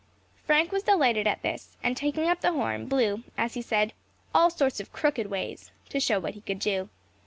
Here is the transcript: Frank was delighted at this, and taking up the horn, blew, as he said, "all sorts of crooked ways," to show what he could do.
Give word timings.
Frank 0.47 0.71
was 0.71 0.81
delighted 0.81 1.27
at 1.27 1.43
this, 1.43 1.77
and 1.83 1.95
taking 1.95 2.27
up 2.27 2.41
the 2.41 2.53
horn, 2.53 2.87
blew, 2.87 3.21
as 3.37 3.53
he 3.53 3.61
said, 3.61 3.93
"all 4.33 4.49
sorts 4.49 4.79
of 4.79 4.91
crooked 4.91 5.27
ways," 5.29 5.69
to 5.89 5.99
show 5.99 6.19
what 6.19 6.33
he 6.33 6.41
could 6.41 6.57
do. 6.57 6.89